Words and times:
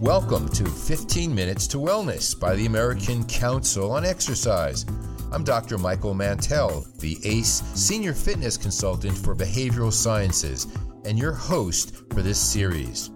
Welcome 0.00 0.48
to 0.50 0.64
15 0.64 1.34
Minutes 1.34 1.66
to 1.66 1.78
Wellness 1.78 2.38
by 2.38 2.54
the 2.54 2.66
American 2.66 3.24
Council 3.24 3.90
on 3.90 4.04
Exercise. 4.04 4.86
I'm 5.32 5.42
Dr. 5.42 5.76
Michael 5.76 6.14
Mantell, 6.14 6.86
the 7.00 7.18
ACE 7.24 7.64
Senior 7.74 8.14
Fitness 8.14 8.56
Consultant 8.56 9.18
for 9.18 9.34
Behavioral 9.34 9.92
Sciences, 9.92 10.68
and 11.04 11.18
your 11.18 11.32
host 11.32 12.04
for 12.12 12.22
this 12.22 12.38
series. 12.38 13.10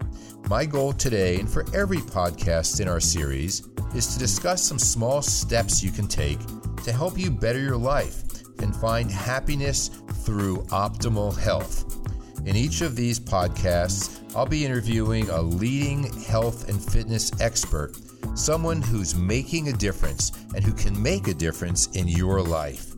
My 0.48 0.66
goal 0.66 0.92
today, 0.92 1.38
and 1.38 1.48
for 1.48 1.64
every 1.72 1.98
podcast 1.98 2.80
in 2.80 2.88
our 2.88 2.98
series, 2.98 3.68
is 3.94 4.12
to 4.12 4.18
discuss 4.18 4.60
some 4.60 4.80
small 4.80 5.22
steps 5.22 5.84
you 5.84 5.92
can 5.92 6.08
take 6.08 6.40
to 6.82 6.90
help 6.90 7.16
you 7.16 7.30
better 7.30 7.60
your 7.60 7.76
life 7.76 8.24
and 8.58 8.74
find 8.74 9.08
happiness 9.08 9.86
through 10.24 10.64
optimal 10.70 11.38
health. 11.38 12.00
In 12.44 12.56
each 12.56 12.80
of 12.80 12.96
these 12.96 13.20
podcasts, 13.20 14.18
I'll 14.34 14.46
be 14.46 14.64
interviewing 14.64 15.28
a 15.28 15.42
leading 15.42 16.04
health 16.22 16.70
and 16.70 16.82
fitness 16.82 17.30
expert, 17.38 17.94
someone 18.34 18.80
who's 18.80 19.14
making 19.14 19.68
a 19.68 19.74
difference 19.74 20.32
and 20.54 20.64
who 20.64 20.72
can 20.72 21.00
make 21.00 21.28
a 21.28 21.34
difference 21.34 21.88
in 21.88 22.08
your 22.08 22.40
life. 22.40 22.94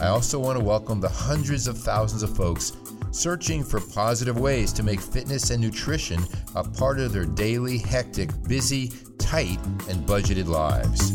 I 0.00 0.08
also 0.08 0.40
want 0.40 0.58
to 0.58 0.64
welcome 0.64 1.00
the 1.00 1.08
hundreds 1.08 1.68
of 1.68 1.78
thousands 1.78 2.24
of 2.24 2.36
folks 2.36 2.76
searching 3.12 3.62
for 3.62 3.80
positive 3.80 4.40
ways 4.40 4.72
to 4.72 4.82
make 4.82 5.00
fitness 5.00 5.50
and 5.50 5.62
nutrition 5.62 6.20
a 6.56 6.64
part 6.64 6.98
of 6.98 7.12
their 7.12 7.26
daily, 7.26 7.78
hectic, 7.78 8.30
busy, 8.48 8.90
tight, 9.18 9.60
and 9.88 10.04
budgeted 10.04 10.46
lives. 10.46 11.12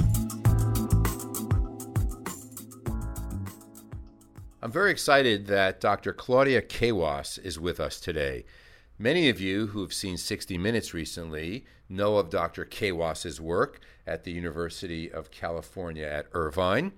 I'm 4.62 4.72
very 4.72 4.92
excited 4.92 5.48
that 5.48 5.82
Dr. 5.82 6.14
Claudia 6.14 6.62
Kawas 6.62 7.38
is 7.44 7.60
with 7.60 7.82
us 7.82 8.00
today. 8.00 8.46
Many 9.00 9.30
of 9.30 9.40
you 9.40 9.68
who 9.68 9.82
have 9.82 9.94
seen 9.94 10.18
60 10.18 10.58
Minutes 10.58 10.92
recently 10.92 11.66
know 11.88 12.18
of 12.18 12.32
Dr. 12.32 12.66
Kawas's 12.66 13.40
work 13.40 13.80
at 14.08 14.24
the 14.24 14.32
University 14.32 15.12
of 15.12 15.30
California 15.30 16.08
at 16.08 16.26
Irvine. 16.34 16.94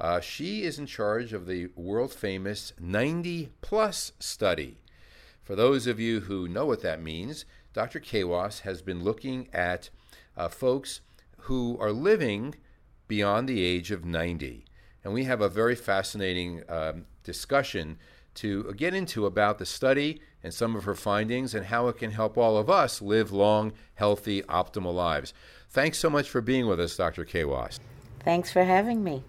Uh, 0.00 0.18
she 0.18 0.64
is 0.64 0.80
in 0.80 0.86
charge 0.86 1.32
of 1.32 1.46
the 1.46 1.68
world 1.76 2.12
famous 2.12 2.72
90 2.80 3.50
plus 3.60 4.10
study. 4.18 4.78
For 5.44 5.54
those 5.54 5.86
of 5.86 6.00
you 6.00 6.20
who 6.20 6.48
know 6.48 6.66
what 6.66 6.82
that 6.82 7.00
means, 7.00 7.44
Dr. 7.72 8.00
Kawas 8.00 8.62
has 8.62 8.82
been 8.82 9.04
looking 9.04 9.46
at 9.52 9.90
uh, 10.36 10.48
folks 10.48 11.02
who 11.42 11.78
are 11.78 11.92
living 11.92 12.56
beyond 13.06 13.48
the 13.48 13.62
age 13.64 13.92
of 13.92 14.04
90. 14.04 14.64
And 15.04 15.12
we 15.12 15.22
have 15.22 15.40
a 15.40 15.48
very 15.48 15.76
fascinating 15.76 16.64
um, 16.68 17.04
discussion 17.22 17.98
to 18.34 18.72
get 18.76 18.94
into 18.94 19.26
about 19.26 19.58
the 19.58 19.66
study 19.66 20.20
and 20.42 20.52
some 20.52 20.76
of 20.76 20.84
her 20.84 20.94
findings 20.94 21.54
and 21.54 21.66
how 21.66 21.88
it 21.88 21.98
can 21.98 22.10
help 22.10 22.36
all 22.36 22.56
of 22.56 22.68
us 22.68 23.00
live 23.00 23.32
long, 23.32 23.72
healthy, 23.94 24.42
optimal 24.42 24.94
lives. 24.94 25.32
Thanks 25.70 25.98
so 25.98 26.10
much 26.10 26.28
for 26.28 26.40
being 26.40 26.66
with 26.66 26.78
us, 26.78 26.96
Dr. 26.96 27.24
Kawas. 27.24 27.78
Thanks 28.20 28.50
for 28.50 28.64
having 28.64 29.02
me. 29.02 29.22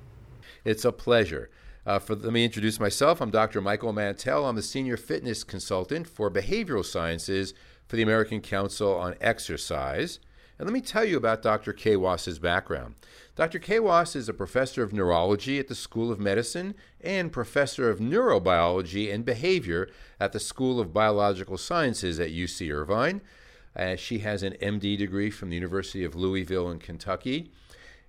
It's 0.63 0.85
a 0.85 0.91
pleasure. 0.91 1.49
Uh, 1.85 1.99
for, 1.99 2.15
let 2.15 2.33
me 2.33 2.43
introduce 2.43 2.79
myself. 2.79 3.21
I'm 3.21 3.29
Dr. 3.29 3.61
Michael 3.61 3.93
Mantell. 3.93 4.45
I'm 4.45 4.55
the 4.55 4.63
Senior 4.63 4.97
Fitness 4.97 5.43
Consultant 5.43 6.07
for 6.07 6.31
Behavioral 6.31 6.83
Sciences 6.83 7.53
for 7.87 7.95
the 7.95 8.01
American 8.01 8.41
Council 8.41 8.93
on 8.95 9.15
Exercise. 9.21 10.19
And 10.57 10.67
let 10.67 10.73
me 10.73 10.81
tell 10.81 11.03
you 11.03 11.17
about 11.17 11.41
Dr. 11.41 11.73
Kawas's 11.73 12.39
background. 12.39 12.95
Dr. 13.35 13.59
Kawas 13.59 14.15
is 14.15 14.29
a 14.29 14.33
professor 14.33 14.81
of 14.81 14.93
neurology 14.93 15.59
at 15.59 15.67
the 15.67 15.75
School 15.75 16.11
of 16.11 16.19
Medicine 16.19 16.75
and 17.01 17.31
professor 17.31 17.89
of 17.89 17.99
neurobiology 17.99 19.13
and 19.13 19.25
behavior 19.25 19.89
at 20.19 20.31
the 20.31 20.39
School 20.39 20.79
of 20.79 20.93
Biological 20.93 21.57
Sciences 21.57 22.19
at 22.19 22.29
UC 22.29 22.73
Irvine. 22.73 23.21
Uh, 23.75 23.97
she 23.97 24.19
has 24.19 24.41
an 24.41 24.53
MD 24.61 24.97
degree 24.97 25.29
from 25.29 25.49
the 25.49 25.55
University 25.55 26.05
of 26.05 26.15
Louisville 26.15 26.71
in 26.71 26.79
Kentucky 26.79 27.51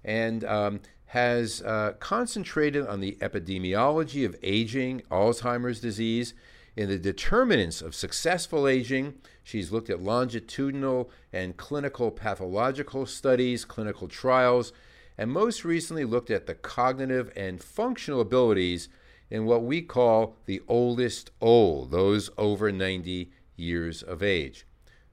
and 0.04 0.44
um, 0.44 0.80
has 1.06 1.60
uh, 1.62 1.94
concentrated 1.98 2.86
on 2.86 3.00
the 3.00 3.16
epidemiology 3.20 4.24
of 4.24 4.36
aging, 4.44 5.02
Alzheimer's 5.10 5.80
disease, 5.80 6.34
and 6.76 6.88
the 6.88 6.98
determinants 6.98 7.82
of 7.82 7.94
successful 7.94 8.68
aging. 8.68 9.14
She's 9.46 9.70
looked 9.70 9.90
at 9.90 10.02
longitudinal 10.02 11.08
and 11.32 11.56
clinical 11.56 12.10
pathological 12.10 13.06
studies, 13.06 13.64
clinical 13.64 14.08
trials, 14.08 14.72
and 15.16 15.30
most 15.30 15.64
recently 15.64 16.04
looked 16.04 16.32
at 16.32 16.46
the 16.46 16.56
cognitive 16.56 17.32
and 17.36 17.62
functional 17.62 18.20
abilities 18.20 18.88
in 19.30 19.44
what 19.44 19.62
we 19.62 19.82
call 19.82 20.36
the 20.46 20.62
oldest 20.66 21.30
old, 21.40 21.92
those 21.92 22.28
over 22.36 22.72
90 22.72 23.30
years 23.54 24.02
of 24.02 24.20
age. 24.20 24.66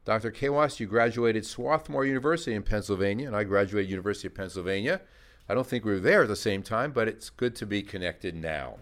Dr. 0.03 0.31
Kawas, 0.31 0.79
you 0.79 0.87
graduated 0.87 1.45
Swarthmore 1.45 2.03
University 2.03 2.55
in 2.55 2.63
Pennsylvania, 2.63 3.27
and 3.27 3.35
I 3.35 3.43
graduated 3.43 3.91
University 3.91 4.29
of 4.29 4.33
Pennsylvania. 4.33 5.01
I 5.47 5.53
don't 5.53 5.67
think 5.67 5.85
we 5.85 5.91
were 5.91 5.99
there 5.99 6.23
at 6.23 6.27
the 6.27 6.35
same 6.35 6.63
time, 6.63 6.91
but 6.91 7.07
it's 7.07 7.29
good 7.29 7.55
to 7.57 7.67
be 7.67 7.83
connected 7.83 8.35
now. 8.35 8.77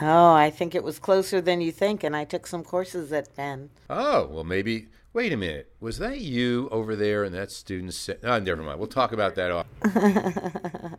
Oh, 0.00 0.32
I 0.32 0.50
think 0.50 0.74
it 0.74 0.84
was 0.84 0.98
closer 0.98 1.40
than 1.40 1.60
you 1.60 1.72
think, 1.72 2.02
and 2.04 2.16
I 2.16 2.24
took 2.24 2.46
some 2.46 2.64
courses 2.64 3.12
at 3.12 3.34
Penn. 3.36 3.70
Oh, 3.88 4.26
well, 4.26 4.44
maybe. 4.44 4.88
Wait 5.12 5.32
a 5.32 5.36
minute. 5.36 5.72
Was 5.80 5.98
that 5.98 6.20
you 6.20 6.68
over 6.70 6.94
there 6.94 7.24
and 7.24 7.34
that 7.34 7.50
student? 7.50 7.94
Sa- 7.94 8.12
oh, 8.22 8.38
never 8.38 8.62
mind. 8.62 8.78
We'll 8.78 8.88
talk 8.88 9.12
about 9.12 9.34
that 9.34 9.50
off. 9.50 9.66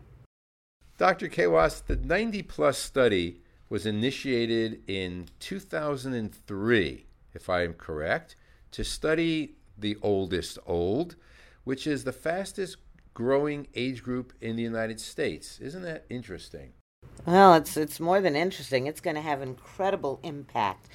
Dr. 0.97 1.29
Kawas, 1.29 1.85
the 1.85 1.95
90 1.95 2.43
plus 2.43 2.77
study 2.77 3.41
was 3.69 3.85
initiated 3.85 4.81
in 4.87 5.29
2003, 5.39 7.05
if 7.33 7.49
I 7.49 7.63
am 7.63 7.73
correct, 7.73 8.35
to 8.71 8.83
study 8.83 9.55
the 9.77 9.97
oldest 10.01 10.59
old, 10.65 11.15
which 11.63 11.87
is 11.87 12.03
the 12.03 12.11
fastest 12.11 12.77
growing 13.13 13.67
age 13.73 14.03
group 14.03 14.33
in 14.41 14.57
the 14.57 14.63
United 14.63 14.99
States. 14.99 15.57
Isn't 15.59 15.83
that 15.83 16.05
interesting? 16.09 16.73
Well, 17.25 17.53
it's 17.53 17.77
it's 17.77 17.99
more 17.99 18.19
than 18.19 18.35
interesting. 18.35 18.87
It's 18.87 19.01
going 19.01 19.15
to 19.15 19.21
have 19.21 19.41
incredible 19.41 20.19
impact, 20.23 20.89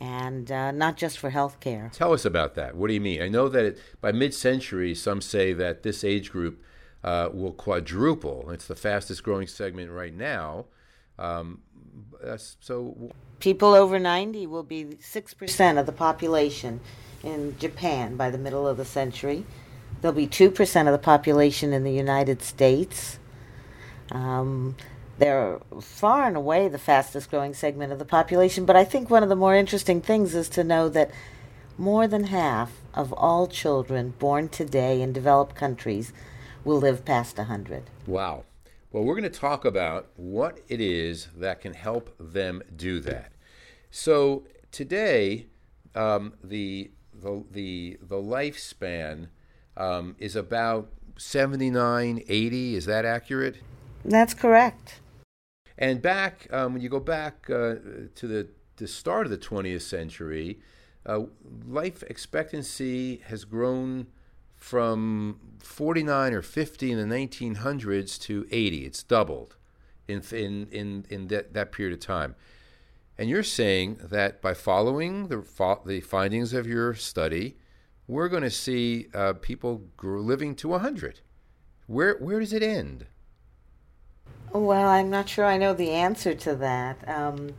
and 0.00 0.50
uh, 0.50 0.70
not 0.70 0.96
just 0.96 1.18
for 1.18 1.30
healthcare. 1.30 1.90
Tell 1.90 2.12
us 2.12 2.24
about 2.24 2.54
that. 2.54 2.76
What 2.76 2.88
do 2.88 2.94
you 2.94 3.00
mean? 3.00 3.20
I 3.20 3.28
know 3.28 3.48
that 3.48 3.64
it, 3.64 3.78
by 4.00 4.12
mid-century, 4.12 4.94
some 4.94 5.20
say 5.20 5.52
that 5.54 5.82
this 5.82 6.04
age 6.04 6.30
group 6.30 6.62
uh, 7.02 7.30
will 7.32 7.52
quadruple. 7.52 8.50
It's 8.50 8.66
the 8.66 8.76
fastest 8.76 9.24
growing 9.24 9.48
segment 9.48 9.90
right 9.90 10.14
now. 10.14 10.66
Um, 11.18 11.62
so, 12.60 13.10
people 13.40 13.74
over 13.74 13.98
ninety 13.98 14.46
will 14.46 14.62
be 14.62 14.98
six 15.00 15.34
percent 15.34 15.78
of 15.78 15.86
the 15.86 15.92
population 15.92 16.80
in 17.24 17.58
Japan 17.58 18.16
by 18.16 18.30
the 18.30 18.38
middle 18.38 18.68
of 18.68 18.76
the 18.76 18.84
century. 18.84 19.44
There'll 20.00 20.14
be 20.14 20.26
two 20.26 20.50
percent 20.50 20.88
of 20.88 20.92
the 20.92 20.98
population 20.98 21.72
in 21.72 21.82
the 21.82 21.92
United 21.92 22.42
States. 22.42 23.18
Um, 24.12 24.76
they're 25.18 25.60
far 25.80 26.24
and 26.24 26.36
away 26.36 26.68
the 26.68 26.78
fastest 26.78 27.30
growing 27.30 27.54
segment 27.54 27.92
of 27.92 27.98
the 27.98 28.04
population, 28.04 28.64
but 28.64 28.76
I 28.76 28.84
think 28.84 29.08
one 29.08 29.22
of 29.22 29.28
the 29.28 29.36
more 29.36 29.54
interesting 29.54 30.00
things 30.00 30.34
is 30.34 30.48
to 30.50 30.64
know 30.64 30.88
that 30.90 31.10
more 31.78 32.06
than 32.06 32.24
half 32.24 32.72
of 32.94 33.12
all 33.14 33.46
children 33.46 34.14
born 34.18 34.48
today 34.48 35.00
in 35.00 35.12
developed 35.12 35.54
countries 35.54 36.12
will 36.64 36.78
live 36.78 37.04
past 37.04 37.38
100. 37.38 37.84
Wow. 38.06 38.44
Well, 38.92 39.04
we're 39.04 39.14
going 39.14 39.30
to 39.30 39.38
talk 39.38 39.64
about 39.64 40.08
what 40.16 40.60
it 40.68 40.80
is 40.80 41.28
that 41.36 41.60
can 41.60 41.74
help 41.74 42.14
them 42.18 42.62
do 42.74 43.00
that. 43.00 43.32
So, 43.90 44.44
today, 44.72 45.46
um, 45.94 46.34
the, 46.42 46.90
the, 47.14 47.44
the, 47.50 47.98
the 48.02 48.16
lifespan 48.16 49.28
um, 49.76 50.16
is 50.18 50.36
about 50.36 50.90
79, 51.18 52.22
80. 52.26 52.74
Is 52.74 52.86
that 52.86 53.04
accurate? 53.04 53.56
That's 54.04 54.34
correct. 54.34 55.00
And 55.78 56.00
back 56.00 56.46
um, 56.52 56.72
when 56.72 56.82
you 56.82 56.88
go 56.88 57.00
back 57.00 57.48
uh, 57.50 57.76
to 58.14 58.26
the 58.26 58.48
the 58.76 58.86
start 58.86 59.24
of 59.24 59.30
the 59.30 59.38
20th 59.38 59.82
century, 59.82 60.58
uh, 61.06 61.22
life 61.66 62.02
expectancy 62.08 63.22
has 63.26 63.44
grown 63.44 64.06
from 64.54 65.38
49 65.60 66.34
or 66.34 66.42
50 66.42 66.92
in 66.92 67.08
the 67.08 67.16
1900s 67.16 68.20
to 68.20 68.46
80. 68.50 68.84
It's 68.84 69.02
doubled 69.02 69.56
in 70.08 70.22
in 70.32 70.68
in, 70.70 71.06
in 71.08 71.28
that, 71.28 71.54
that 71.54 71.72
period 71.72 71.94
of 71.94 72.00
time. 72.00 72.34
And 73.18 73.30
you're 73.30 73.42
saying 73.42 73.98
that 74.02 74.42
by 74.42 74.54
following 74.54 75.28
the 75.28 75.44
the 75.86 76.00
findings 76.00 76.52
of 76.52 76.66
your 76.66 76.94
study, 76.94 77.56
we're 78.06 78.28
going 78.28 78.42
to 78.42 78.50
see 78.50 79.08
uh, 79.14 79.34
people 79.34 79.82
living 80.02 80.54
to 80.56 80.68
100. 80.68 81.20
Where 81.86 82.16
where 82.18 82.40
does 82.40 82.52
it 82.52 82.62
end? 82.62 83.06
Well, 84.52 84.88
I'm 84.88 85.10
not 85.10 85.28
sure 85.28 85.44
I 85.44 85.56
know 85.56 85.74
the 85.74 85.90
answer 85.90 86.34
to 86.34 86.54
that. 86.56 87.08
Um, 87.08 87.54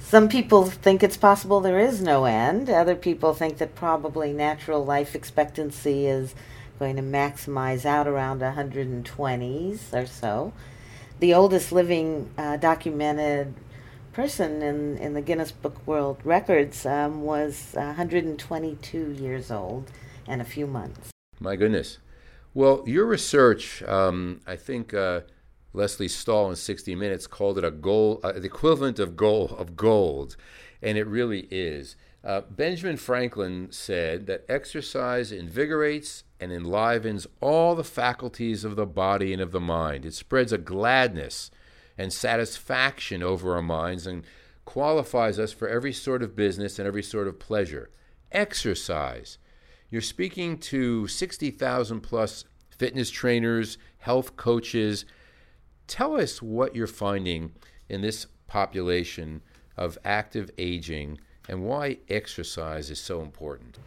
some 0.00 0.28
people 0.28 0.66
think 0.66 1.02
it's 1.02 1.16
possible 1.16 1.60
there 1.60 1.78
is 1.78 2.02
no 2.02 2.24
end. 2.24 2.68
Other 2.68 2.94
people 2.94 3.32
think 3.32 3.58
that 3.58 3.74
probably 3.74 4.32
natural 4.32 4.84
life 4.84 5.14
expectancy 5.14 6.06
is 6.06 6.34
going 6.78 6.96
to 6.96 7.02
maximize 7.02 7.84
out 7.84 8.06
around 8.06 8.40
120s 8.40 9.92
or 9.92 10.06
so. 10.06 10.52
The 11.20 11.32
oldest 11.32 11.72
living 11.72 12.30
uh, 12.36 12.58
documented 12.58 13.54
person 14.12 14.62
in, 14.62 14.98
in 14.98 15.14
the 15.14 15.22
Guinness 15.22 15.52
Book 15.52 15.84
World 15.86 16.18
Records 16.22 16.84
um, 16.86 17.22
was 17.22 17.70
122 17.72 19.12
years 19.12 19.50
old 19.50 19.90
and 20.26 20.40
a 20.40 20.44
few 20.44 20.66
months. 20.66 21.10
My 21.40 21.56
goodness. 21.56 21.98
Well, 22.52 22.84
your 22.86 23.04
research, 23.06 23.82
um, 23.82 24.40
I 24.46 24.56
think 24.56 24.94
uh, 24.94 25.22
Lesley 25.74 26.08
Stahl 26.08 26.50
in 26.50 26.56
60 26.56 26.94
Minutes 26.94 27.26
called 27.26 27.58
it 27.58 27.64
a 27.64 27.70
gold, 27.70 28.20
uh, 28.22 28.32
the 28.32 28.44
equivalent 28.44 28.98
of 28.98 29.16
gold, 29.16 29.50
of 29.58 29.76
gold, 29.76 30.36
and 30.80 30.96
it 30.96 31.06
really 31.06 31.48
is. 31.50 31.96
Uh, 32.22 32.40
Benjamin 32.48 32.96
Franklin 32.96 33.68
said 33.70 34.26
that 34.26 34.46
exercise 34.48 35.30
invigorates 35.30 36.24
and 36.40 36.52
enlivens 36.52 37.26
all 37.40 37.74
the 37.74 37.84
faculties 37.84 38.64
of 38.64 38.76
the 38.76 38.86
body 38.86 39.32
and 39.32 39.42
of 39.42 39.52
the 39.52 39.60
mind. 39.60 40.06
It 40.06 40.14
spreads 40.14 40.52
a 40.52 40.58
gladness 40.58 41.50
and 41.98 42.12
satisfaction 42.12 43.22
over 43.22 43.54
our 43.54 43.62
minds 43.62 44.06
and 44.06 44.24
qualifies 44.64 45.38
us 45.38 45.52
for 45.52 45.68
every 45.68 45.92
sort 45.92 46.22
of 46.22 46.36
business 46.36 46.78
and 46.78 46.88
every 46.88 47.02
sort 47.02 47.28
of 47.28 47.38
pleasure. 47.38 47.90
Exercise. 48.32 49.38
You're 49.90 50.00
speaking 50.00 50.58
to 50.58 51.06
60,000 51.06 52.00
plus 52.00 52.44
fitness 52.70 53.10
trainers, 53.10 53.76
health 53.98 54.36
coaches. 54.36 55.04
Tell 55.86 56.16
us 56.16 56.40
what 56.40 56.74
you're 56.74 56.86
finding 56.86 57.52
in 57.88 58.00
this 58.00 58.26
population 58.46 59.42
of 59.76 59.98
active 60.04 60.50
aging 60.58 61.18
and 61.48 61.64
why 61.64 61.98
exercise 62.08 62.90
is 62.90 63.00
so 63.00 63.20
important. 63.20 63.78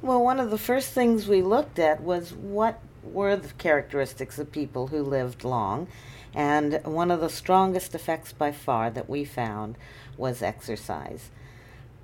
Well, 0.00 0.22
one 0.22 0.38
of 0.38 0.50
the 0.50 0.58
first 0.58 0.90
things 0.90 1.26
we 1.26 1.42
looked 1.42 1.78
at 1.78 2.02
was 2.02 2.32
what 2.32 2.80
were 3.02 3.36
the 3.36 3.52
characteristics 3.54 4.38
of 4.38 4.52
people 4.52 4.88
who 4.88 5.02
lived 5.02 5.44
long. 5.44 5.88
And 6.34 6.80
one 6.84 7.10
of 7.10 7.20
the 7.20 7.30
strongest 7.30 7.94
effects 7.94 8.32
by 8.32 8.50
far 8.50 8.90
that 8.90 9.08
we 9.08 9.24
found 9.24 9.76
was 10.16 10.42
exercise. 10.42 11.30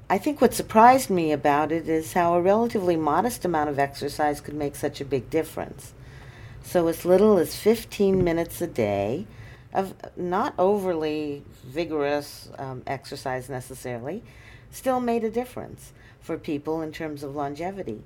I 0.09 0.19
think 0.19 0.41
what 0.41 0.55
surprised 0.55 1.11
me 1.11 1.33
about 1.33 1.73
it 1.73 1.89
is 1.89 2.13
how 2.13 2.35
a 2.35 2.43
relatively 2.43 2.97
modest 2.97 3.45
amount 3.45 3.71
of 3.71 3.79
exercise 3.79 4.41
could 4.41 4.55
make 4.55 4.77
such 4.77 5.01
a 5.01 5.05
big 5.05 5.31
difference. 5.31 5.95
So, 6.63 6.87
as 6.89 7.05
little 7.05 7.39
as 7.39 7.57
15 7.57 8.23
minutes 8.23 8.61
a 8.61 8.67
day 8.67 9.27
of 9.73 9.95
not 10.17 10.55
overly 10.59 11.43
vigorous 11.65 12.49
um, 12.59 12.83
exercise 12.87 13.49
necessarily 13.49 14.23
still 14.71 15.01
made 15.01 15.25
a 15.25 15.31
difference 15.31 15.93
for 16.21 16.39
people 16.39 16.81
in 16.83 16.93
terms 16.93 17.23
of 17.23 17.35
longevity. 17.35 18.03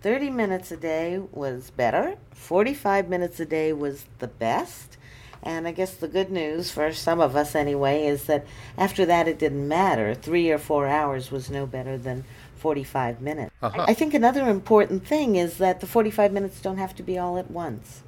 30 0.00 0.30
minutes 0.30 0.72
a 0.72 0.76
day 0.76 1.18
was 1.32 1.70
better, 1.70 2.16
45 2.32 3.08
minutes 3.08 3.38
a 3.40 3.46
day 3.46 3.72
was 3.72 4.06
the 4.18 4.28
best. 4.28 4.96
And 5.42 5.66
I 5.66 5.72
guess 5.72 5.94
the 5.94 6.08
good 6.08 6.30
news 6.30 6.70
for 6.70 6.92
some 6.92 7.20
of 7.20 7.34
us 7.34 7.54
anyway 7.54 8.06
is 8.06 8.24
that 8.24 8.46
after 8.78 9.04
that 9.06 9.26
it 9.26 9.38
didn't 9.38 9.66
matter. 9.66 10.14
Three 10.14 10.50
or 10.50 10.58
four 10.58 10.86
hours 10.86 11.30
was 11.30 11.50
no 11.50 11.66
better 11.66 11.98
than 11.98 12.24
45 12.56 13.20
minutes. 13.20 13.52
Uh-huh. 13.60 13.84
I 13.88 13.94
think 13.94 14.14
another 14.14 14.48
important 14.48 15.04
thing 15.04 15.34
is 15.34 15.58
that 15.58 15.80
the 15.80 15.86
45 15.86 16.32
minutes 16.32 16.60
don't 16.60 16.78
have 16.78 16.94
to 16.96 17.02
be 17.02 17.18
all 17.18 17.38
at 17.38 17.50
once. 17.50 18.02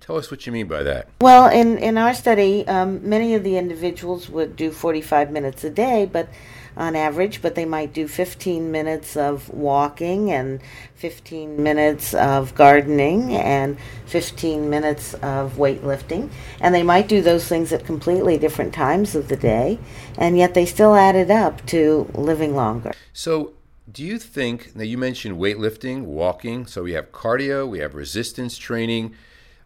Tell 0.00 0.16
us 0.16 0.30
what 0.30 0.46
you 0.46 0.52
mean 0.52 0.66
by 0.66 0.82
that. 0.82 1.08
Well, 1.20 1.48
in, 1.48 1.78
in 1.78 1.96
our 1.96 2.12
study, 2.14 2.66
um, 2.66 3.08
many 3.08 3.34
of 3.34 3.44
the 3.44 3.56
individuals 3.56 4.28
would 4.30 4.56
do 4.56 4.72
45 4.72 5.30
minutes 5.30 5.62
a 5.62 5.70
day, 5.70 6.08
but 6.10 6.28
on 6.76 6.96
average, 6.96 7.42
but 7.42 7.54
they 7.54 7.64
might 7.64 7.92
do 7.92 8.08
15 8.08 8.70
minutes 8.70 9.16
of 9.16 9.48
walking 9.50 10.30
and 10.30 10.60
15 10.94 11.62
minutes 11.62 12.14
of 12.14 12.54
gardening 12.54 13.34
and 13.34 13.76
15 14.06 14.70
minutes 14.70 15.14
of 15.14 15.54
weightlifting. 15.54 16.30
And 16.60 16.74
they 16.74 16.82
might 16.82 17.08
do 17.08 17.20
those 17.20 17.46
things 17.46 17.72
at 17.72 17.84
completely 17.84 18.38
different 18.38 18.72
times 18.72 19.14
of 19.14 19.28
the 19.28 19.36
day, 19.36 19.78
and 20.16 20.38
yet 20.38 20.54
they 20.54 20.66
still 20.66 20.94
added 20.94 21.30
up 21.30 21.64
to 21.66 22.10
living 22.14 22.54
longer. 22.54 22.92
So, 23.12 23.54
do 23.90 24.02
you 24.02 24.18
think, 24.18 24.74
now 24.74 24.84
you 24.84 24.96
mentioned 24.96 25.36
weightlifting, 25.36 26.02
walking, 26.04 26.66
so 26.66 26.84
we 26.84 26.92
have 26.92 27.12
cardio, 27.12 27.68
we 27.68 27.80
have 27.80 27.94
resistance 27.94 28.56
training. 28.56 29.14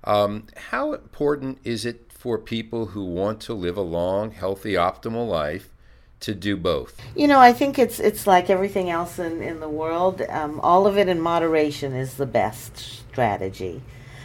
Um, 0.05 0.47
how 0.71 0.95
important 0.95 1.59
is 1.63 1.85
it 1.85 2.11
for 2.11 2.39
people 2.39 2.87
who 2.87 3.05
want 3.05 3.41
to 3.43 3.55
live 3.55 3.77
a 3.77 3.83
long, 3.83 4.31
healthy, 4.33 4.73
optimal 4.73 5.29
life 5.29 5.71
to 6.21 6.35
do 6.35 6.57
both? 6.57 7.01
You 7.15 7.29
know, 7.29 7.39
I 7.39 7.53
think 7.53 7.79
it's 7.79 8.01
it's 8.01 8.27
like 8.27 8.51
everything 8.51 8.91
else 8.91 9.19
in, 9.19 9.43
in 9.43 9.61
the 9.61 9.69
world. 9.69 10.23
Um, 10.29 10.61
all 10.61 10.87
of 10.87 10.97
it 10.99 11.09
in 11.09 11.21
moderation 11.21 11.95
is 11.95 12.15
the 12.15 12.27
best 12.27 12.77
strategy. 12.77 13.83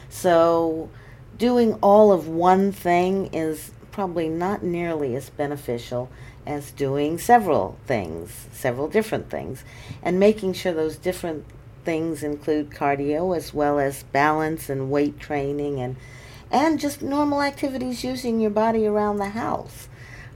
So, 0.10 0.90
doing 1.38 1.74
all 1.82 2.12
of 2.12 2.28
one 2.28 2.72
thing 2.72 3.34
is 3.34 3.72
probably 3.92 4.30
not 4.30 4.64
nearly 4.64 5.16
as 5.16 5.30
beneficial 5.30 6.10
as 6.46 6.72
doing 6.72 7.18
several 7.18 7.78
things, 7.86 8.48
several 8.52 8.88
different 8.88 9.30
things, 9.30 9.64
and 10.02 10.20
making 10.20 10.54
sure 10.54 10.74
those 10.74 10.98
different 10.98 11.46
things 11.84 12.24
include 12.24 12.70
cardio 12.70 13.36
as 13.36 13.54
well 13.54 13.80
as 13.80 14.04
balance 14.04 14.70
and 14.70 14.92
weight 14.92 15.20
training 15.20 15.80
and 15.80 15.96
and 16.52 16.80
just 16.80 17.02
normal 17.02 17.42
activities 17.42 18.04
using 18.04 18.42
your 18.42 18.52
body 18.52 18.86
around 18.86 19.18
the 19.18 19.30
house. 19.30 19.88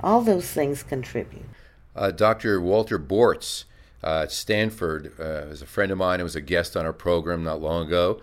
All 0.01 0.21
those 0.21 0.47
things 0.47 0.83
contribute. 0.83 1.45
Uh, 1.95 2.12
Dr. 2.12 2.59
Walter 2.59 3.00
Bortz 3.00 3.65
uh, 4.03 4.21
at 4.24 4.31
Stanford 4.31 5.13
uh, 5.19 5.47
is 5.50 5.62
a 5.62 5.65
friend 5.65 5.92
of 5.92 5.97
mine 5.97 6.15
and 6.15 6.24
was 6.24 6.36
a 6.36 6.42
guest 6.42 6.75
on 6.75 6.86
our 6.86 6.94
program 6.94 7.44
not 7.44 7.62
long 7.62 7.88
ago. 7.88 8.21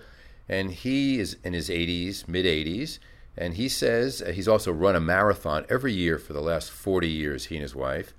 And 0.49 0.71
he 0.71 1.19
is 1.19 1.37
in 1.43 1.55
his 1.55 1.69
80s, 1.69 2.29
mid 2.29 2.45
80s. 2.45 2.99
And 3.37 3.55
he 3.55 3.69
says 3.69 4.21
uh, 4.21 4.33
he's 4.33 4.49
also 4.49 4.73
run 4.73 4.95
a 4.95 5.01
marathon 5.01 5.65
every 5.69 5.93
year 5.93 6.19
for 6.19 6.33
the 6.33 6.43
last 6.43 6.71
40 6.71 7.09
years, 7.09 7.47
he 7.47 7.57
and 7.57 7.63
his 7.63 7.75
wife. 7.75 8.13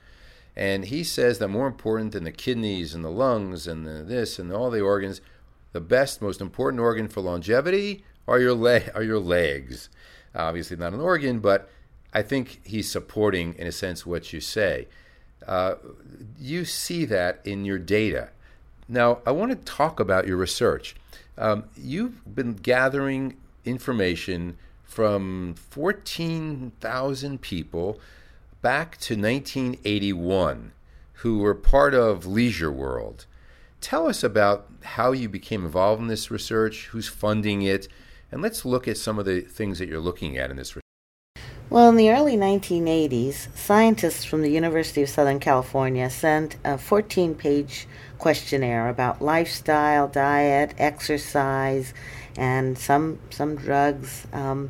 And 0.55 0.85
he 0.85 1.03
says 1.03 1.39
that 1.39 1.47
more 1.47 1.67
important 1.67 2.11
than 2.11 2.23
the 2.23 2.31
kidneys 2.31 2.93
and 2.93 3.03
the 3.03 3.09
lungs 3.09 3.67
and 3.67 3.87
the 3.87 4.03
this 4.03 4.37
and 4.37 4.51
all 4.51 4.69
the 4.69 4.81
organs, 4.81 5.21
the 5.71 5.81
best, 5.81 6.21
most 6.21 6.41
important 6.41 6.79
organ 6.79 7.07
for 7.07 7.21
longevity 7.21 8.03
are 8.27 8.39
your, 8.39 8.53
le- 8.53 8.91
are 8.93 9.03
your 9.03 9.19
legs. 9.19 9.89
Obviously, 10.35 10.77
not 10.77 10.93
an 10.93 10.99
organ, 10.99 11.39
but 11.39 11.69
I 12.13 12.21
think 12.21 12.61
he's 12.63 12.89
supporting, 12.89 13.55
in 13.55 13.67
a 13.67 13.71
sense, 13.71 14.05
what 14.05 14.31
you 14.31 14.39
say. 14.39 14.87
Uh, 15.47 15.75
you 16.39 16.63
see 16.63 17.05
that 17.05 17.41
in 17.43 17.65
your 17.65 17.79
data. 17.79 18.29
Now, 18.87 19.19
I 19.25 19.31
want 19.31 19.51
to 19.51 19.57
talk 19.57 19.99
about 19.99 20.27
your 20.27 20.37
research. 20.37 20.95
Um, 21.37 21.65
you've 21.75 22.35
been 22.35 22.53
gathering 22.53 23.37
information 23.65 24.57
from 24.83 25.55
14,000 25.55 27.41
people 27.41 27.99
back 28.61 28.97
to 28.97 29.15
1981 29.15 30.71
who 31.13 31.39
were 31.39 31.55
part 31.55 31.95
of 31.95 32.25
Leisure 32.25 32.71
World. 32.71 33.25
Tell 33.81 34.07
us 34.07 34.23
about 34.23 34.67
how 34.83 35.11
you 35.11 35.27
became 35.27 35.65
involved 35.65 36.01
in 36.01 36.07
this 36.07 36.29
research, 36.29 36.87
who's 36.87 37.07
funding 37.07 37.63
it, 37.63 37.87
and 38.31 38.41
let's 38.41 38.65
look 38.65 38.87
at 38.87 38.97
some 38.97 39.17
of 39.17 39.25
the 39.25 39.41
things 39.41 39.79
that 39.79 39.87
you're 39.87 39.99
looking 39.99 40.37
at 40.37 40.51
in 40.51 40.57
this 40.57 40.75
research. 40.75 40.82
Well, 41.73 41.89
in 41.89 41.95
the 41.95 42.11
early 42.11 42.37
1980s, 42.37 43.47
scientists 43.57 44.23
from 44.23 44.43
the 44.43 44.51
University 44.51 45.01
of 45.01 45.09
Southern 45.09 45.39
California 45.39 46.07
sent 46.07 46.55
a 46.63 46.77
14 46.77 47.33
page 47.33 47.87
questionnaire 48.19 48.89
about 48.89 49.23
lifestyle, 49.23 50.07
diet, 50.07 50.75
exercise, 50.77 51.95
and 52.37 52.77
some, 52.77 53.17
some 53.31 53.55
drugs 53.55 54.27
um, 54.33 54.69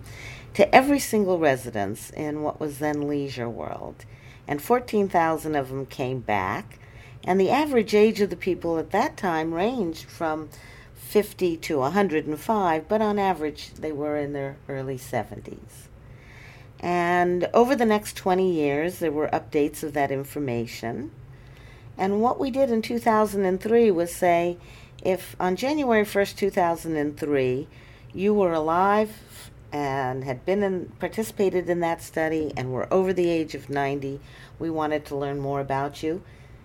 to 0.53 0.73
every 0.73 0.97
single 0.97 1.39
residence 1.39 2.09
in 2.11 2.41
what 2.41 2.61
was 2.61 2.79
then 2.79 3.09
Leisure 3.09 3.49
World. 3.49 4.05
And 4.47 4.61
14,000 4.61 5.55
of 5.55 5.67
them 5.67 5.85
came 5.85 6.21
back, 6.21 6.79
and 7.25 7.37
the 7.37 7.49
average 7.51 7.93
age 7.93 8.21
of 8.21 8.29
the 8.29 8.37
people 8.37 8.77
at 8.77 8.91
that 8.91 9.17
time 9.17 9.53
ranged 9.53 10.05
from 10.05 10.47
50 10.95 11.57
to 11.57 11.79
105, 11.79 12.87
but 12.87 13.01
on 13.01 13.19
average 13.19 13.73
they 13.73 13.91
were 13.91 14.15
in 14.15 14.31
their 14.31 14.55
early 14.69 14.97
70s. 14.97 15.89
And 17.23 17.49
over 17.53 17.73
the 17.73 17.85
next 17.85 18.17
20 18.17 18.51
years, 18.51 18.99
there 18.99 19.09
were 19.09 19.29
updates 19.29 19.81
of 19.81 19.93
that 19.93 20.11
information. 20.11 21.11
And 21.97 22.21
what 22.21 22.37
we 22.37 22.51
did 22.51 22.69
in 22.69 22.81
2003 22.81 23.91
was 23.91 24.13
say 24.13 24.57
if 25.01 25.33
on 25.39 25.55
January 25.55 26.03
1st, 26.03 26.35
2003, 26.35 27.69
you 28.13 28.33
were 28.33 28.51
alive 28.51 29.49
and 29.71 30.25
had 30.25 30.45
been 30.45 30.63
in, 30.63 30.91
participated 30.99 31.69
in 31.69 31.79
that 31.79 32.01
study 32.01 32.51
and 32.57 32.73
were 32.73 32.93
over 32.93 33.13
the 33.13 33.29
age 33.29 33.55
of 33.55 33.69
90, 33.69 34.19
we 34.59 34.69
wanted 34.69 35.05
to 35.05 35.15
learn 35.15 35.39
more 35.39 35.61
about 35.61 36.03
you. 36.03 36.21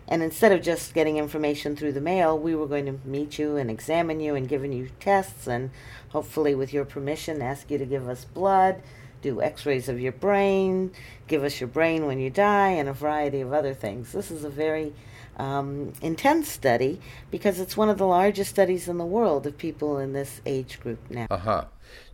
And 0.08 0.24
instead 0.24 0.50
of 0.50 0.60
just 0.60 0.92
getting 0.92 1.18
information 1.18 1.76
through 1.76 1.92
the 1.92 2.00
mail, 2.00 2.36
we 2.36 2.56
were 2.56 2.66
going 2.66 2.86
to 2.86 2.98
meet 3.04 3.38
you 3.38 3.54
and 3.54 3.70
examine 3.70 4.18
you 4.18 4.34
and 4.34 4.48
giving 4.48 4.72
you 4.72 4.90
tests 4.98 5.46
and 5.46 5.70
hopefully, 6.08 6.56
with 6.56 6.72
your 6.72 6.84
permission, 6.84 7.42
ask 7.42 7.70
you 7.70 7.78
to 7.78 7.86
give 7.86 8.08
us 8.08 8.24
blood 8.24 8.82
do 9.22 9.42
x 9.42 9.66
rays 9.66 9.88
of 9.88 10.00
your 10.00 10.12
brain, 10.12 10.90
give 11.26 11.44
us 11.44 11.60
your 11.60 11.68
brain 11.68 12.06
when 12.06 12.20
you 12.20 12.30
die, 12.30 12.70
and 12.70 12.88
a 12.88 12.92
variety 12.92 13.40
of 13.40 13.52
other 13.52 13.74
things. 13.74 14.12
This 14.12 14.30
is 14.30 14.44
a 14.44 14.50
very 14.50 14.92
um, 15.38 15.92
intense 16.02 16.48
study 16.48 17.00
because 17.30 17.60
it's 17.60 17.76
one 17.76 17.88
of 17.88 17.98
the 17.98 18.06
largest 18.06 18.50
studies 18.50 18.88
in 18.88 18.98
the 18.98 19.04
world 19.04 19.46
of 19.46 19.56
people 19.56 19.98
in 19.98 20.12
this 20.12 20.40
age 20.46 20.80
group 20.80 20.98
now. 21.10 21.26
Uh 21.30 21.38
huh. 21.38 21.64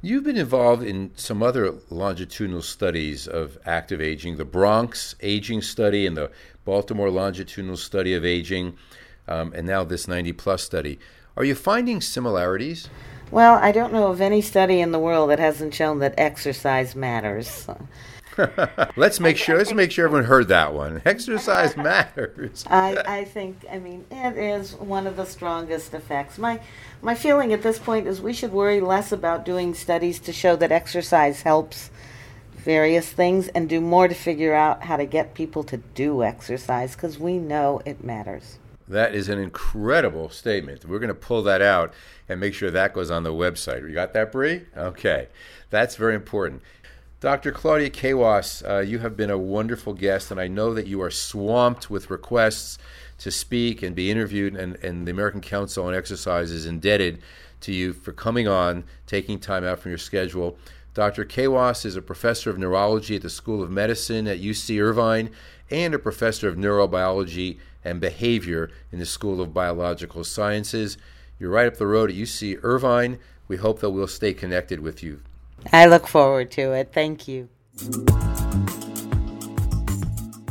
You've 0.02 0.24
been 0.24 0.36
involved 0.36 0.82
in 0.82 1.10
some 1.16 1.42
other 1.42 1.74
longitudinal 1.90 2.62
studies 2.62 3.26
of 3.26 3.58
active 3.64 4.00
aging, 4.00 4.36
the 4.36 4.44
Bronx 4.44 5.16
Aging 5.20 5.62
Study 5.62 6.06
and 6.06 6.16
the 6.16 6.30
Baltimore 6.64 7.10
Longitudinal 7.10 7.76
Study 7.76 8.14
of 8.14 8.24
Aging, 8.24 8.76
um, 9.26 9.52
and 9.54 9.66
now 9.66 9.82
this 9.82 10.06
90 10.06 10.32
Plus 10.34 10.62
study. 10.62 10.98
Are 11.36 11.44
you 11.44 11.54
finding 11.54 12.00
similarities? 12.00 12.88
Well, 13.30 13.54
I 13.54 13.72
don't 13.72 13.92
know 13.92 14.08
of 14.08 14.20
any 14.20 14.40
study 14.40 14.80
in 14.80 14.92
the 14.92 14.98
world 14.98 15.30
that 15.30 15.38
hasn't 15.38 15.74
shown 15.74 15.98
that 16.00 16.14
exercise 16.18 16.94
matters. 16.94 17.66
let's 18.96 19.20
make 19.20 19.36
sure. 19.36 19.58
Let's 19.58 19.72
make 19.72 19.90
sure 19.90 20.06
everyone 20.06 20.26
heard 20.26 20.48
that 20.48 20.74
one. 20.74 21.02
Exercise 21.04 21.76
matters. 21.76 22.64
I, 22.70 22.96
I 23.06 23.24
think. 23.24 23.64
I 23.70 23.78
mean, 23.78 24.04
it 24.10 24.36
is 24.36 24.74
one 24.74 25.06
of 25.06 25.16
the 25.16 25.24
strongest 25.24 25.94
effects. 25.94 26.38
My 26.38 26.60
my 27.02 27.14
feeling 27.14 27.52
at 27.52 27.62
this 27.62 27.78
point 27.78 28.06
is 28.06 28.20
we 28.20 28.32
should 28.32 28.52
worry 28.52 28.80
less 28.80 29.12
about 29.12 29.44
doing 29.44 29.74
studies 29.74 30.18
to 30.20 30.32
show 30.32 30.56
that 30.56 30.72
exercise 30.72 31.42
helps 31.42 31.90
various 32.54 33.10
things 33.10 33.48
and 33.48 33.68
do 33.68 33.80
more 33.80 34.08
to 34.08 34.14
figure 34.14 34.54
out 34.54 34.84
how 34.84 34.96
to 34.96 35.04
get 35.04 35.34
people 35.34 35.62
to 35.64 35.76
do 35.76 36.22
exercise 36.22 36.94
because 36.94 37.18
we 37.18 37.38
know 37.38 37.82
it 37.84 38.02
matters. 38.02 38.58
That 38.86 39.14
is 39.14 39.28
an 39.28 39.38
incredible 39.38 40.28
statement. 40.28 40.84
We're 40.84 40.98
going 40.98 41.08
to 41.08 41.14
pull 41.14 41.42
that 41.44 41.62
out 41.62 41.94
and 42.28 42.38
make 42.38 42.54
sure 42.54 42.70
that 42.70 42.92
goes 42.92 43.10
on 43.10 43.22
the 43.22 43.32
website. 43.32 43.82
You 43.82 43.94
got 43.94 44.12
that, 44.12 44.30
Bree? 44.30 44.62
Okay. 44.76 45.28
That's 45.70 45.96
very 45.96 46.14
important. 46.14 46.62
Dr. 47.20 47.52
Claudia 47.52 47.88
Kawas, 47.88 48.62
uh, 48.68 48.80
you 48.80 48.98
have 48.98 49.16
been 49.16 49.30
a 49.30 49.38
wonderful 49.38 49.94
guest, 49.94 50.30
and 50.30 50.38
I 50.38 50.46
know 50.46 50.74
that 50.74 50.86
you 50.86 51.00
are 51.00 51.10
swamped 51.10 51.88
with 51.88 52.10
requests 52.10 52.76
to 53.18 53.30
speak 53.30 53.82
and 53.82 53.96
be 53.96 54.10
interviewed, 54.10 54.54
and, 54.54 54.76
and 54.84 55.06
the 55.06 55.10
American 55.10 55.40
Council 55.40 55.86
on 55.86 55.94
Exercise 55.94 56.50
is 56.50 56.66
indebted 56.66 57.22
to 57.62 57.72
you 57.72 57.94
for 57.94 58.12
coming 58.12 58.46
on, 58.46 58.84
taking 59.06 59.38
time 59.38 59.64
out 59.64 59.78
from 59.78 59.90
your 59.90 59.98
schedule. 59.98 60.58
Dr. 60.94 61.24
Kawas 61.24 61.84
is 61.84 61.96
a 61.96 62.02
professor 62.02 62.50
of 62.50 62.58
neurology 62.58 63.16
at 63.16 63.22
the 63.22 63.30
School 63.30 63.62
of 63.62 63.70
Medicine 63.70 64.28
at 64.28 64.40
UC 64.40 64.80
Irvine 64.80 65.30
and 65.70 65.92
a 65.92 65.98
professor 65.98 66.48
of 66.48 66.56
neurobiology 66.56 67.58
and 67.84 68.00
behavior 68.00 68.70
in 68.92 69.00
the 69.00 69.06
School 69.06 69.40
of 69.40 69.52
Biological 69.52 70.22
Sciences. 70.22 70.96
You're 71.38 71.50
right 71.50 71.66
up 71.66 71.76
the 71.76 71.86
road 71.86 72.10
at 72.10 72.16
UC 72.16 72.60
Irvine. 72.62 73.18
We 73.48 73.56
hope 73.56 73.80
that 73.80 73.90
we'll 73.90 74.06
stay 74.06 74.32
connected 74.32 74.80
with 74.80 75.02
you 75.02 75.20
I 75.72 75.86
look 75.86 76.06
forward 76.06 76.50
to 76.52 76.72
it. 76.72 76.90
Thank 76.92 77.26
you. 77.26 77.48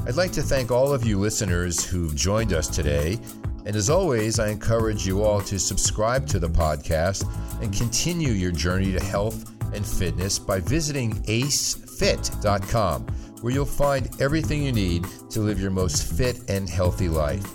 I'd 0.06 0.16
like 0.16 0.32
to 0.34 0.42
thank 0.42 0.72
all 0.72 0.94
of 0.94 1.06
you 1.06 1.18
listeners 1.20 1.86
who've 1.86 2.16
joined 2.16 2.52
us 2.52 2.68
today. 2.68 3.20
And 3.66 3.76
as 3.76 3.90
always, 3.90 4.40
I 4.40 4.50
encourage 4.50 5.08
you 5.08 5.24
all 5.24 5.40
to 5.42 5.58
subscribe 5.58 6.28
to 6.28 6.40
the 6.40 6.50
podcast 6.50 7.26
and 7.62 7.74
continue 7.74 8.32
your 8.32 8.52
journey 8.52 8.92
to 8.92 9.00
health 9.00 9.53
and 9.74 9.86
fitness 9.86 10.40
by 10.40 10.60
visiting 10.60 11.14
acefit.com, 11.24 13.08
where 13.42 13.54
you'll 13.54 13.66
find 13.66 14.10
everything 14.22 14.64
you 14.64 14.72
need 14.72 15.06
to 15.30 15.42
live 15.42 15.60
your 15.60 15.72
most 15.72 16.12
fit 16.18 16.50
and 16.50 16.70
healthy 16.70 17.10
life. 17.10 17.46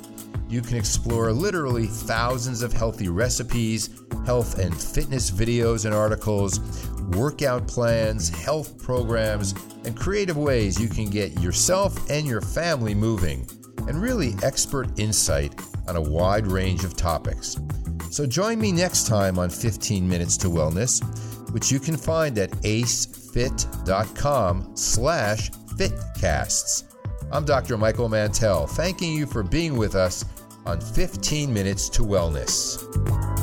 You 0.49 0.63
can 0.63 0.77
explore 0.77 1.33
literally 1.33 1.87
thousands 1.87 2.63
of 2.63 2.73
healthy 2.73 3.09
recipes, 3.09 3.91
health 4.25 4.59
and 4.59 4.75
fitness 4.75 5.31
videos 5.31 5.85
and 5.85 5.95
articles, 5.95 6.61
workout 7.11 7.69
plans, 7.69 8.29
health 8.29 8.83
programs, 8.83 9.55
and 9.85 9.97
creative 9.97 10.37
ways 10.37 10.81
you 10.81 10.89
can 10.89 11.11
get 11.11 11.39
yourself 11.41 12.11
and 12.11 12.27
your 12.27 12.41
family 12.41 12.95
moving, 12.95 13.47
and 13.87 14.01
really 14.01 14.35
expert 14.43 14.99
insight 14.99 15.61
on 15.87 15.97
a 15.97 16.01
wide 16.01 16.47
range 16.47 16.85
of 16.85 16.97
topics. 16.97 17.57
So 18.11 18.27
join 18.27 18.59
me 18.59 18.73
next 18.73 19.07
time 19.07 19.39
on 19.39 19.51
15 19.51 20.09
Minutes 20.09 20.37
to 20.39 20.49
Wellness, 20.49 21.03
which 21.51 21.71
you 21.71 21.81
can 21.81 21.97
find 21.97 22.39
at 22.39 22.51
acefit.com 22.63 23.17
slash 24.75 25.51
fitcasts. 25.51 26.85
I'm 27.31 27.45
Dr. 27.45 27.77
Michael 27.77 28.09
Mantell, 28.09 28.67
thanking 28.67 29.13
you 29.13 29.27
for 29.27 29.43
being 29.43 29.77
with 29.77 29.95
us 29.95 30.25
on 30.65 30.81
15 30.81 31.53
Minutes 31.53 31.89
to 31.91 32.03
Wellness. 32.03 33.38